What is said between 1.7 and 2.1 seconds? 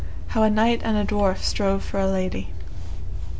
for a